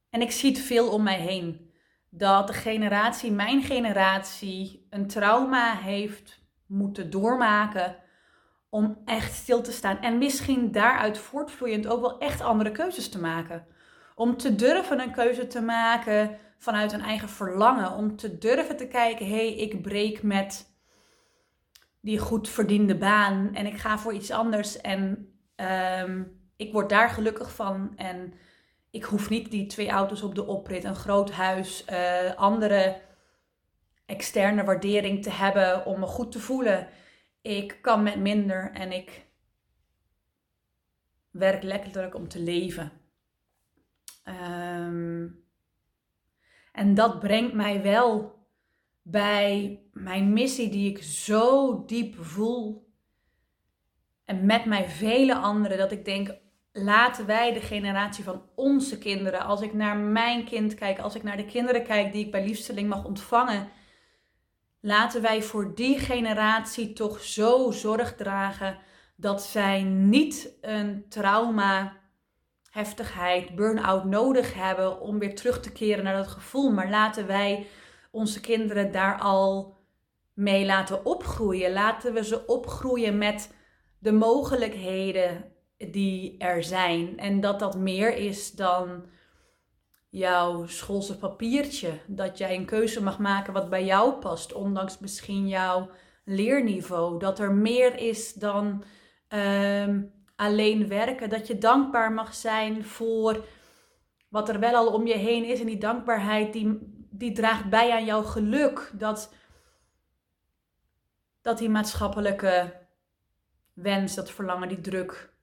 En 0.10 0.22
ik 0.22 0.32
zie 0.32 0.52
het 0.52 0.60
veel 0.60 0.92
om 0.92 1.04
mij 1.04 1.20
heen. 1.20 1.72
Dat 2.10 2.48
de 2.48 2.54
generatie, 2.54 3.32
mijn 3.32 3.64
generatie, 3.64 4.88
een 4.90 5.08
trauma 5.08 5.76
heeft 5.76 6.42
moeten 6.66 7.10
doormaken 7.10 7.96
om 8.70 9.02
echt 9.06 9.34
stil 9.34 9.62
te 9.62 9.72
staan. 9.72 10.02
En 10.02 10.18
misschien 10.18 10.72
daaruit 10.72 11.18
voortvloeiend 11.18 11.88
ook 11.88 12.02
wel 12.02 12.20
echt 12.20 12.42
andere 12.42 12.72
keuzes 12.72 13.10
te 13.10 13.20
maken. 13.20 13.66
Om 14.16 14.38
te 14.38 14.56
durven 14.56 15.00
een 15.00 15.12
keuze 15.12 15.48
te 15.48 15.62
maken 15.62 16.38
vanuit 16.58 16.92
een 16.92 17.02
eigen 17.02 17.30
verlangen. 17.30 17.92
Om 17.92 18.16
te 18.16 18.38
durven 18.38 18.78
te 18.78 18.88
kijken, 18.88 19.26
hé, 19.26 19.36
hey, 19.36 19.54
ik 19.56 19.82
breek 19.82 20.24
met 20.24 20.78
die 22.02 22.20
goed 22.20 22.50
verdiende 22.50 22.98
baan 22.98 23.50
en 23.54 23.66
ik 23.66 23.78
ga 23.78 23.98
voor 23.98 24.14
iets 24.14 24.32
anders. 24.32 24.82
En 24.82 25.34
ehm, 25.56 26.24
ik 26.56 26.74
word 26.74 26.90
daar 26.90 27.10
gelukkig 27.10 27.56
van. 27.56 27.94
En 27.96 28.34
ik 28.92 29.04
hoef 29.04 29.30
niet 29.30 29.52
die 29.52 29.66
twee 29.66 29.90
auto's 29.90 30.22
op 30.22 30.36
de 30.36 30.46
oprit, 30.46 30.84
een 30.84 30.96
groot 30.96 31.32
huis, 31.32 31.86
uh, 31.92 32.36
andere 32.36 33.02
externe 34.06 34.64
waardering 34.64 35.24
te 35.24 35.30
hebben 35.32 35.86
om 35.86 36.00
me 36.00 36.06
goed 36.06 36.32
te 36.32 36.40
voelen 36.40 36.88
ik 37.42 37.78
kan 37.82 38.04
met 38.04 38.20
minder 38.20 38.72
en 38.72 38.92
ik 38.92 39.26
werk 41.32 41.64
letterlijk 41.64 42.16
om 42.16 42.28
te 42.28 42.40
leven. 42.40 42.92
Ehm, 44.24 45.28
en 46.72 46.94
dat 46.94 47.20
brengt 47.20 47.54
mij 47.54 47.82
wel 47.82 48.38
bij 49.02 49.82
mijn 49.92 50.34
missie 50.34 50.70
die 50.70 50.90
ik 50.90 51.04
zo 51.04 51.86
diep 51.86 52.16
voel. 52.24 52.88
En 54.26 54.46
met 54.46 54.66
mij 54.66 54.90
vele 54.90 55.36
anderen, 55.36 55.78
dat 55.78 55.92
ik 55.92 56.06
denk, 56.06 56.36
laten 56.72 57.26
wij 57.26 57.54
de 57.54 57.62
generatie 57.62 58.24
van 58.24 58.44
onze 58.56 58.98
kinderen, 58.98 59.40
als 59.42 59.62
ik 59.62 59.74
naar 59.74 59.98
mijn 59.98 60.46
kind 60.46 60.74
kijk, 60.74 61.00
als 61.00 61.16
ik 61.16 61.24
naar 61.24 61.38
de 61.38 61.46
kinderen 61.46 61.84
kijk 61.84 62.14
die 62.14 62.26
ik 62.26 62.32
bij 62.32 62.46
liefsteling 62.46 62.90
mag 62.90 63.06
ontvangen, 63.06 63.70
Laten 64.82 65.22
wij 65.22 65.42
voor 65.42 65.76
die 65.76 66.00
generatie 66.00 66.94
toch 66.94 67.22
zo 67.22 67.72
zorg 67.72 68.16
dragen 68.16 68.78
dat 69.16 69.44
zij 69.44 69.84
niet 69.84 70.58
een 70.62 71.06
trauma, 71.10 71.98
heftigheid, 72.70 73.56
burn-out 73.56 74.06
nodig 74.06 74.54
hebben 74.54 75.00
om 75.00 75.20
weer 75.20 75.36
terug 75.36 75.60
te 75.60 75.72
keren 75.72 76.04
naar 76.04 76.16
dat 76.16 76.28
gevoel. 76.28 76.72
Maar 76.72 76.90
laten 76.90 77.28
wij 77.28 77.68
onze 78.12 78.40
kinderen 78.40 78.92
daar 78.92 79.20
al 79.20 79.78
mee 80.34 80.66
laten 80.66 81.06
opgroeien. 81.06 81.74
Laten 81.74 82.14
we 82.14 82.24
ze 82.24 82.46
opgroeien 82.46 83.18
met 83.18 83.56
de 84.00 84.12
mogelijkheden 84.12 85.46
die 85.78 86.38
er 86.38 86.64
zijn. 86.64 87.18
En 87.18 87.40
dat 87.40 87.60
dat 87.60 87.78
meer 87.78 88.16
is 88.16 88.52
dan 88.52 89.06
jouw 90.10 90.68
schoolse 90.68 91.18
papiertje. 91.18 92.00
Dat 92.08 92.38
jij 92.38 92.56
een 92.56 92.66
keuze 92.66 93.04
mag 93.04 93.20
maken 93.20 93.54
wat 93.54 93.70
bij 93.70 93.86
jou 93.86 94.14
past, 94.14 94.54
ondanks 94.54 95.00
misschien 95.00 95.48
jouw 95.48 95.90
leerniveau. 96.26 97.20
Dat 97.20 97.40
er 97.40 97.54
meer 97.54 97.98
is 97.98 98.34
dan 98.34 98.84
ehm, 99.28 100.02
alleen 100.36 100.88
werken. 100.88 101.30
Dat 101.30 101.48
je 101.48 101.58
dankbaar 101.58 102.12
mag 102.12 102.34
zijn 102.36 102.86
voor 102.86 103.46
wat 104.30 104.50
er 104.50 104.60
wel 104.60 104.76
al 104.76 104.94
om 104.94 105.08
je 105.08 105.18
heen 105.18 105.46
is. 105.46 105.60
En 105.60 105.66
die 105.66 105.78
dankbaarheid 105.78 106.54
die, 106.54 106.78
die 107.10 107.32
draagt 107.32 107.70
bij 107.70 107.92
aan 107.92 108.06
jouw 108.06 108.24
geluk. 108.24 108.92
Dat, 108.94 109.34
dat 111.42 111.58
die 111.58 111.70
maatschappelijke 111.70 112.78
wens, 113.74 114.16
dat 114.16 114.32
verlangen, 114.32 114.68
die 114.68 114.82
druk. 114.82 115.34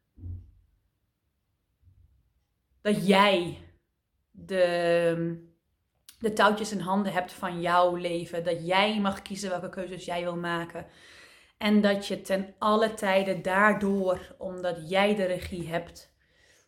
Dat 2.81 3.07
jij 3.07 3.66
de, 4.37 5.45
de 6.19 6.33
touwtjes 6.33 6.73
in 6.73 6.81
handen 6.81 7.13
hebt 7.13 7.33
van 7.33 7.61
jouw 7.61 7.95
leven. 7.95 8.45
Dat 8.45 8.67
jij 8.67 9.01
mag 9.01 9.23
kiezen 9.23 9.51
welke 9.51 9.69
keuzes 9.69 10.05
jij 10.05 10.23
wil 10.23 10.37
maken. 10.37 10.87
En 11.59 11.81
dat 11.81 12.07
je 12.07 12.21
ten 12.21 12.55
alle 12.59 12.95
tijden 12.95 13.43
daardoor, 13.43 14.35
omdat 14.39 14.91
jij 14.91 15.15
de 15.15 15.25
regie 15.25 15.69
hebt 15.69 16.15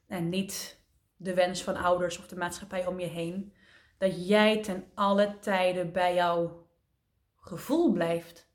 en 0.06 0.28
niet 0.28 0.80
de 1.16 1.34
wens 1.34 1.62
van 1.62 1.76
ouders 1.76 2.18
of 2.18 2.26
de 2.26 2.36
maatschappij 2.36 2.86
om 2.86 3.00
je 3.00 3.06
heen, 3.06 3.54
dat 3.98 4.28
jij 4.28 4.62
ten 4.62 4.84
alle 4.94 5.38
tijden 5.40 5.92
bij 5.92 6.14
jouw 6.14 6.66
gevoel 7.36 7.92
blijft. 7.92 8.46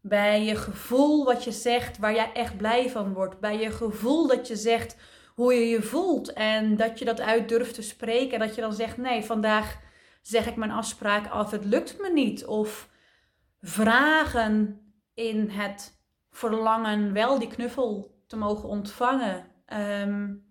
Bij 0.00 0.44
je 0.44 0.56
gevoel 0.56 1.24
wat 1.24 1.44
je 1.44 1.52
zegt, 1.52 1.98
waar 1.98 2.14
jij 2.14 2.32
echt 2.32 2.56
blij 2.56 2.90
van 2.90 3.12
wordt. 3.12 3.40
Bij 3.40 3.58
je 3.58 3.70
gevoel 3.70 4.26
dat 4.26 4.48
je 4.48 4.56
zegt, 4.56 4.96
hoe 5.34 5.54
je 5.54 5.68
je 5.68 5.82
voelt. 5.82 6.32
En 6.32 6.76
dat 6.76 6.98
je 6.98 7.04
dat 7.04 7.20
uit 7.20 7.48
durft 7.48 7.74
te 7.74 7.82
spreken. 7.82 8.32
En 8.32 8.46
dat 8.46 8.54
je 8.54 8.60
dan 8.60 8.72
zegt: 8.72 8.96
nee, 8.96 9.22
vandaag 9.22 9.78
zeg 10.22 10.46
ik 10.46 10.56
mijn 10.56 10.70
afspraak 10.70 11.30
af, 11.30 11.50
het 11.50 11.64
lukt 11.64 12.00
me 12.00 12.12
niet. 12.12 12.46
Of 12.46 12.88
vragen 13.60 14.80
in 15.14 15.48
het 15.50 16.00
verlangen 16.30 17.12
wel 17.12 17.38
die 17.38 17.48
knuffel 17.48 18.20
te 18.26 18.36
mogen 18.36 18.68
ontvangen. 18.68 19.46
Um, 20.02 20.50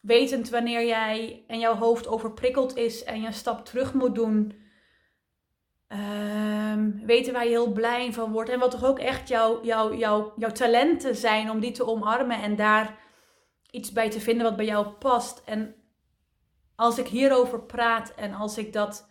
wetend 0.00 0.50
wanneer 0.50 0.86
jij 0.86 1.44
en 1.46 1.58
jouw 1.58 1.74
hoofd 1.74 2.06
overprikkeld 2.08 2.76
is 2.76 3.04
en 3.04 3.20
je 3.20 3.26
een 3.26 3.32
stap 3.32 3.64
terug 3.64 3.94
moet 3.94 4.14
doen. 4.14 4.60
Um, 5.88 7.06
weten 7.06 7.32
waar 7.32 7.44
je 7.44 7.50
heel 7.50 7.72
blij 7.72 8.12
van 8.12 8.32
wordt. 8.32 8.50
En 8.50 8.58
wat 8.58 8.70
toch 8.70 8.84
ook 8.84 8.98
echt 8.98 9.28
jouw, 9.28 9.64
jouw, 9.64 9.94
jouw, 9.94 10.32
jouw 10.36 10.50
talenten 10.50 11.16
zijn 11.16 11.50
om 11.50 11.60
die 11.60 11.72
te 11.72 11.86
omarmen 11.86 12.42
en 12.42 12.56
daar 12.56 12.98
iets 13.72 13.92
bij 13.92 14.10
te 14.10 14.20
vinden 14.20 14.44
wat 14.44 14.56
bij 14.56 14.64
jou 14.64 14.86
past. 14.86 15.42
En 15.44 15.74
als 16.74 16.98
ik 16.98 17.06
hierover 17.06 17.62
praat 17.62 18.14
en 18.14 18.34
als 18.34 18.58
ik 18.58 18.72
dat 18.72 19.10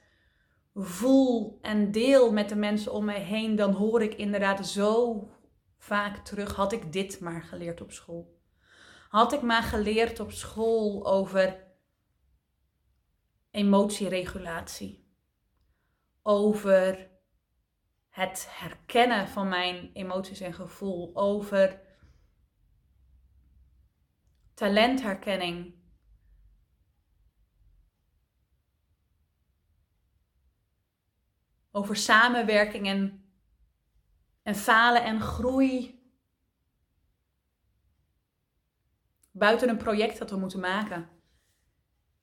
voel 0.74 1.60
en 1.62 1.92
deel 1.92 2.32
met 2.32 2.50
de 2.50 2.56
mensen 2.56 2.92
om 2.92 3.06
mij 3.06 3.22
heen, 3.22 3.56
dan 3.56 3.72
hoor 3.72 4.02
ik 4.02 4.14
inderdaad 4.14 4.68
zo 4.68 5.28
vaak 5.78 6.26
terug: 6.26 6.56
had 6.56 6.72
ik 6.72 6.94
dit 6.94 7.20
maar 7.20 7.44
geleerd 7.44 7.82
op 7.82 7.92
school? 7.92 8.40
Had 9.10 9.34
ik 9.34 9.42
maar 9.42 9.64
geleerd 9.64 10.20
op 10.20 10.32
school 10.32 11.06
over 11.06 11.64
emotieregulatie, 13.52 15.08
over 16.22 17.10
het 18.10 18.48
herkennen 18.50 19.28
van 19.28 19.48
mijn 19.48 19.90
emoties 19.94 20.40
en 20.40 20.54
gevoel, 20.54 21.12
over 21.14 21.82
talentherkenning. 24.62 25.74
Over 31.72 31.96
samenwerking 31.96 32.88
en, 32.88 33.32
en 34.44 34.56
falen 34.56 35.04
en 35.04 35.22
groei. 35.22 36.02
Buiten 39.32 39.70
een 39.70 39.78
project 39.78 40.18
dat 40.18 40.30
we 40.30 40.38
moeten 40.38 40.60
maken. 40.60 41.10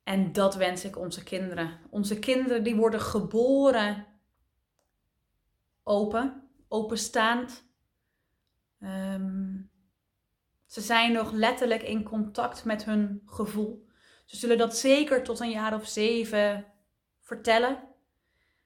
En 0.03 0.33
dat 0.33 0.55
wens 0.55 0.85
ik 0.85 0.97
onze 0.97 1.23
kinderen. 1.23 1.81
Onze 1.91 2.19
kinderen 2.19 2.65
die 2.65 2.77
worden 2.77 3.01
geboren 3.01 4.07
open, 5.83 6.51
openstaand. 6.69 7.65
Um, 8.79 9.68
ze 10.69 10.81
zijn 10.81 11.13
nog 11.13 11.33
letterlijk 11.33 11.83
in 11.83 12.03
contact 12.03 12.65
met 12.65 12.85
hun 12.85 13.23
gevoel. 13.27 13.87
Ze 14.25 14.37
zullen 14.37 14.59
dat 14.59 14.77
zeker 14.77 15.23
tot 15.23 15.41
een 15.41 15.51
jaar 15.51 15.75
of 15.75 15.87
zeven 15.87 16.67
vertellen. 17.21 17.79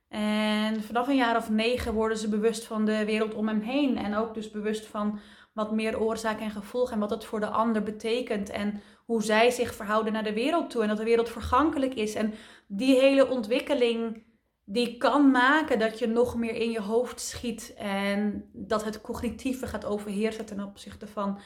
En 0.09 0.83
vanaf 0.83 1.09
een 1.09 1.17
jaar 1.17 1.37
of 1.37 1.51
negen 1.51 1.95
worden 1.95 2.19
ze 2.19 2.29
bewust 2.29 2.65
van 2.65 2.85
de 2.85 3.05
wereld 3.05 3.35
om 3.35 3.49
hem 3.49 3.61
heen. 3.61 3.97
En 3.97 4.15
ook 4.15 4.35
dus 4.35 4.51
bewust 4.51 4.87
van 4.87 5.21
wat 5.53 5.73
meer 5.73 6.01
oorzaak 6.01 6.41
en 6.41 6.51
gevolg 6.51 6.91
en 6.91 6.99
wat 6.99 7.11
het 7.11 7.25
voor 7.25 7.41
de 7.41 7.47
ander 7.47 7.83
betekent. 7.83 8.51
En 8.51 8.81
hoe 9.05 9.23
zij 9.23 9.51
zich 9.51 9.75
verhouden 9.75 10.13
naar 10.13 10.25
de 10.25 10.33
wereld 10.33 10.71
toe. 10.71 10.83
En 10.83 10.89
dat 10.89 10.97
de 10.97 11.05
wereld 11.05 11.29
vergankelijk 11.29 11.95
is. 11.95 12.15
En 12.15 12.35
die 12.67 13.01
hele 13.01 13.29
ontwikkeling 13.29 14.23
die 14.65 14.97
kan 14.97 15.31
maken 15.31 15.79
dat 15.79 15.99
je 15.99 16.07
nog 16.07 16.37
meer 16.37 16.55
in 16.55 16.71
je 16.71 16.81
hoofd 16.81 17.21
schiet. 17.21 17.75
En 17.77 18.49
dat 18.53 18.85
het 18.85 19.01
cognitieve 19.01 19.67
gaat 19.67 19.85
overheersen 19.85 20.45
ten 20.45 20.65
opzichte 20.65 21.07
van 21.07 21.39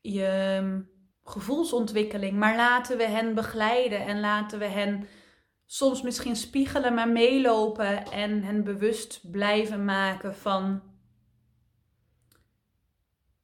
je 0.00 0.24
ehm, 0.24 0.80
gevoelsontwikkeling. 1.24 2.38
Maar 2.38 2.56
laten 2.56 2.96
we 2.96 3.08
hen 3.08 3.34
begeleiden 3.34 4.06
en 4.06 4.20
laten 4.20 4.58
we 4.58 4.64
hen 4.64 5.08
soms 5.66 6.02
misschien 6.02 6.36
spiegelen, 6.36 6.94
maar 6.94 7.08
meelopen 7.08 8.04
en 8.04 8.42
hen 8.42 8.64
bewust 8.64 9.30
blijven 9.30 9.84
maken 9.84 10.34
van 10.34 10.82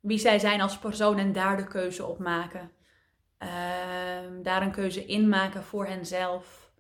wie 0.01 0.19
zij 0.19 0.39
zijn 0.39 0.61
als 0.61 0.79
persoon 0.79 1.19
en 1.19 1.33
daar 1.33 1.57
de 1.57 1.67
keuze 1.67 2.07
op 2.07 2.19
maken. 2.19 2.71
Uh, 3.39 3.49
daar 4.43 4.63
een 4.63 4.73
keuze 4.73 5.07
in 5.07 5.29
maken 5.29 5.63
voor 5.63 5.87
henzelf. 5.87 6.73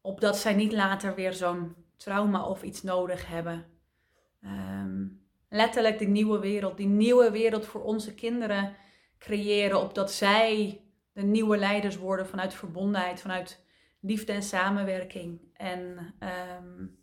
Opdat 0.00 0.36
zij 0.36 0.54
niet 0.54 0.72
later 0.72 1.14
weer 1.14 1.32
zo'n 1.32 1.74
trauma 1.96 2.44
of 2.44 2.62
iets 2.62 2.82
nodig 2.82 3.26
hebben. 3.26 3.64
Uh, 4.40 4.84
letterlijk 5.48 5.98
die 5.98 6.08
nieuwe 6.08 6.38
wereld, 6.38 6.76
die 6.76 6.86
nieuwe 6.86 7.30
wereld 7.30 7.66
voor 7.66 7.82
onze 7.82 8.14
kinderen 8.14 8.74
creëren. 9.18 9.80
Opdat 9.80 10.12
zij 10.12 10.80
de 11.12 11.22
nieuwe 11.22 11.56
leiders 11.56 11.96
worden 11.96 12.26
vanuit 12.26 12.54
verbondenheid, 12.54 13.20
vanuit 13.20 13.64
liefde 14.00 14.32
en 14.32 14.42
samenwerking. 14.42 15.40
En 15.52 16.14
um, 16.58 16.98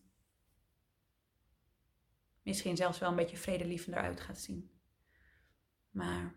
misschien 2.44 2.78
zelfs 2.78 3.00
wel 3.00 3.10
een 3.10 3.16
beetje 3.16 3.38
vredelievender 3.38 4.02
uit 4.02 4.22
gaat 4.22 4.40
zien. 4.40 4.72
Maar 5.92 6.36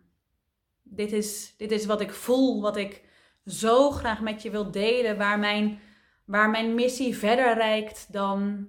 dit 0.82 1.12
is, 1.12 1.54
dit 1.56 1.70
is 1.70 1.86
wat 1.86 2.00
ik 2.00 2.12
voel, 2.12 2.60
wat 2.60 2.76
ik 2.76 3.04
zo 3.46 3.90
graag 3.90 4.20
met 4.20 4.42
je 4.42 4.50
wil 4.50 4.70
delen, 4.70 5.18
waar 5.18 5.38
mijn, 5.38 5.80
waar 6.24 6.50
mijn 6.50 6.74
missie 6.74 7.16
verder 7.16 7.54
reikt 7.54 8.12
dan 8.12 8.68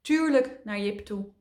tuurlijk 0.00 0.60
naar 0.64 0.80
Jip 0.80 0.98
toe. 0.98 1.32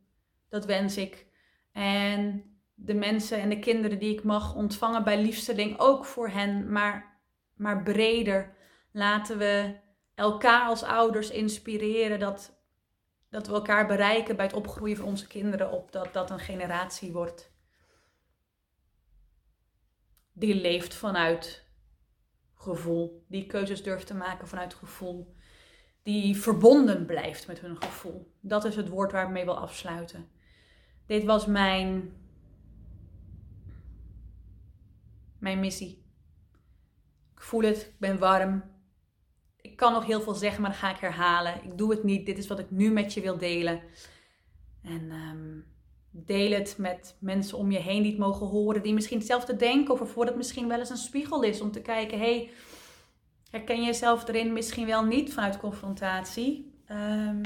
Dat 0.50 0.66
wens 0.66 0.98
ik. 0.98 1.26
En 1.72 2.44
de 2.84 2.94
mensen 2.94 3.40
en 3.40 3.50
de 3.50 3.60
kinderen 3.60 4.00
die 4.00 4.14
ik 4.14 4.24
mag 4.24 4.56
ontvangen 4.56 5.04
bij 5.04 5.22
liefsteling 5.22 5.80
ook 5.80 6.06
voor 6.06 6.30
hen, 6.30 6.72
maar, 6.72 7.20
maar 7.54 7.84
breder. 7.84 8.56
Laten 8.92 9.38
we 9.38 9.76
elkaar 10.16 10.68
als 10.68 10.84
ouders 10.84 11.30
inspireren 11.30 12.20
dat, 12.20 12.60
dat 13.30 13.48
we 13.48 13.54
elkaar 13.54 13.88
bereiken 13.88 14.36
bij 14.36 14.46
het 14.46 14.56
opgroeien 14.56 14.98
van 14.98 15.06
onze 15.06 15.28
kinderen, 15.28 15.72
op 15.72 15.92
dat 15.92 16.14
dat 16.14 16.30
een 16.30 16.40
generatie 16.40 17.12
wordt 17.12 17.54
die 20.34 20.56
leeft 20.56 20.94
vanuit 20.94 21.66
gevoel, 22.56 23.26
die 23.28 23.46
keuzes 23.46 23.84
durft 23.84 24.08
te 24.08 24.14
maken 24.14 24.48
vanuit 24.48 24.74
gevoel, 24.74 25.36
die 26.04 26.38
verbonden 26.38 27.06
blijft 27.06 27.48
met 27.48 27.60
hun 27.60 27.82
gevoel. 27.82 28.34
Dat 28.40 28.66
is 28.66 28.76
het 28.76 28.90
woord 28.90 29.12
waar 29.12 29.26
ik 29.26 29.32
mee 29.32 29.46
wil 29.46 29.58
afsluiten. 29.58 30.30
Dit 31.06 31.24
was 31.24 31.46
mijn 31.46 32.14
mijn 35.44 35.60
missie. 35.60 36.04
Ik 37.36 37.42
voel 37.42 37.62
het, 37.62 37.78
ik 37.78 38.00
ben 38.00 38.20
warm. 38.20 38.64
Ik 39.62 39.76
kan 39.76 39.94
nog 39.94 40.06
heel 40.06 40.22
veel 40.22 40.34
zeggen, 40.34 40.62
maar 40.62 40.72
dat 40.72 40.80
ga 40.80 40.94
ik 40.94 41.00
herhalen. 41.00 41.64
Ik 41.64 41.78
doe 41.78 41.92
het 41.92 42.04
niet. 42.04 42.26
Dit 42.26 42.38
is 42.38 42.48
wat 42.48 42.60
ik 42.60 42.72
nu 42.72 42.92
met 42.92 43.14
je 43.14 43.22
wil 43.22 43.38
delen. 43.38 43.82
En 44.84 45.12
ehm, 45.12 45.60
deel 46.10 46.52
het 46.52 46.76
met 46.78 47.18
mensen 47.20 47.58
om 47.58 47.72
je 47.72 47.80
heen 47.80 48.02
die 48.02 48.12
het 48.12 48.20
mogen 48.20 48.48
horen, 48.48 48.84
die 48.84 48.94
misschien 48.94 49.18
hetzelfde 49.18 49.56
denken 49.56 50.00
of 50.00 50.12
voor 50.12 50.26
het 50.26 50.36
misschien 50.36 50.68
wel 50.68 50.80
eens 50.80 50.90
een 50.90 50.98
spiegel 50.98 51.44
is 51.44 51.62
om 51.62 51.72
te 51.72 51.82
kijken, 51.82 52.20
hey, 52.20 52.52
herken 53.50 53.80
je 53.80 53.86
jezelf 53.86 54.28
erin 54.28 54.54
misschien 54.54 54.86
wel 54.86 55.04
niet 55.04 55.34
vanuit 55.34 55.60
confrontatie? 55.60 56.82
Um, 56.92 57.42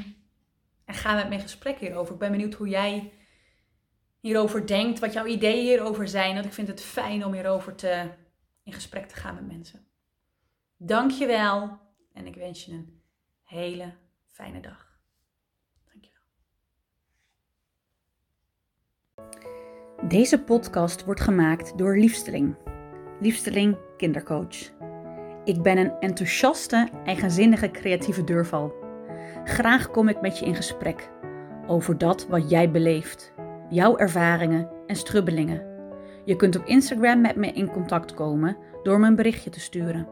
en 0.86 0.94
ga 0.94 1.16
met 1.16 1.30
me 1.30 1.36
in 1.36 1.42
gesprek 1.42 1.80
hierover. 1.80 2.14
Ik 2.14 2.20
ben 2.20 2.32
benieuwd 2.32 2.54
hoe 2.54 2.68
jij 2.68 3.12
hierover 4.20 4.68
denkt, 4.68 5.00
wat 5.00 5.14
jouw 5.14 5.26
ideeën 5.26 5.66
hierover 5.66 6.08
zijn. 6.08 6.34
Want 6.34 6.46
ik 6.46 6.54
vind 6.54 6.68
het 6.68 6.82
fijn 6.82 7.26
om 7.26 7.34
hierover 7.34 7.76
te, 7.76 8.10
in 8.64 8.74
gesprek 8.74 9.08
te 9.08 9.16
gaan 9.16 9.36
met 9.36 9.48
mensen. 9.48 9.86
Dankjewel 10.78 11.80
en 12.14 12.28
ik 12.28 12.36
wens 12.36 12.66
je 12.66 12.72
een 12.72 13.02
hele 13.44 13.94
fijne 14.26 14.60
dag. 14.60 15.00
Dankjewel. 15.92 16.22
Deze 20.08 20.44
podcast 20.44 21.06
wordt 21.06 21.22
gemaakt 21.22 21.78
door 21.78 21.98
Liefsteling. 21.98 22.56
Liefsteling 23.20 23.78
Kindercoach. 23.98 24.76
Ik 25.44 25.62
ben 25.62 25.78
een 25.78 26.00
enthousiaste, 26.00 26.90
eigenzinnige, 27.06 27.72
creatieve 27.72 28.24
deurval. 28.24 28.74
Graag 29.44 29.92
kom 29.92 30.08
ik 30.08 30.22
met 30.22 30.40
je 30.40 30.46
in 30.46 30.56
gesprek 30.56 31.10
over 31.68 31.98
dat 31.98 32.28
wat 32.28 32.50
jij 32.50 32.72
beleeft 32.72 33.34
jouw 33.70 33.98
ervaringen 33.98 34.70
en 34.88 34.96
strubbelingen. 34.96 35.66
Je 36.26 36.36
kunt 36.36 36.56
op 36.56 36.66
Instagram 36.66 37.22
met 37.22 37.36
me 37.36 37.52
in 37.52 37.72
contact 37.72 38.14
komen 38.14 38.58
door 38.84 39.00
me 39.00 39.08
een 39.08 39.16
berichtje 39.16 39.50
te 39.50 39.60
sturen. 39.60 40.08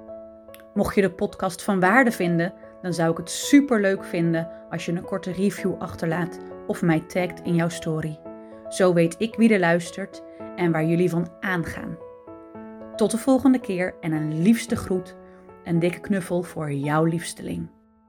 Mocht 0.73 0.95
je 0.95 1.01
de 1.01 1.11
podcast 1.11 1.63
van 1.63 1.79
waarde 1.79 2.11
vinden, 2.11 2.53
dan 2.81 2.93
zou 2.93 3.11
ik 3.11 3.17
het 3.17 3.29
super 3.29 3.81
leuk 3.81 4.03
vinden 4.03 4.49
als 4.69 4.85
je 4.85 4.91
een 4.91 5.05
korte 5.05 5.31
review 5.31 5.73
achterlaat 5.79 6.39
of 6.67 6.81
mij 6.81 6.99
tagt 6.99 7.41
in 7.41 7.55
jouw 7.55 7.69
story. 7.69 8.19
Zo 8.69 8.93
weet 8.93 9.15
ik 9.17 9.35
wie 9.35 9.53
er 9.53 9.59
luistert 9.59 10.23
en 10.55 10.71
waar 10.71 10.85
jullie 10.85 11.09
van 11.09 11.27
aangaan. 11.39 11.97
Tot 12.95 13.11
de 13.11 13.17
volgende 13.17 13.59
keer 13.59 13.95
en 14.01 14.11
een 14.11 14.41
liefste 14.41 14.75
groet, 14.75 15.15
een 15.63 15.79
dikke 15.79 15.99
knuffel 15.99 16.43
voor 16.43 16.71
jouw 16.71 17.03
liefsteling. 17.03 17.74